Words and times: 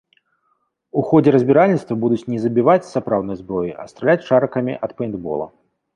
У 1.01 1.01
ходзе 1.09 1.33
разбіральніцтва 1.35 1.93
будуць 2.05 2.25
не 2.35 2.39
забіваць 2.45 2.85
з 2.89 2.93
сапраўднай 2.95 3.41
зброі, 3.43 3.71
а 3.85 3.89
страляць 3.93 4.27
шарыкамі 4.31 4.73
ад 4.89 4.97
пэйнтбола. 5.03 5.47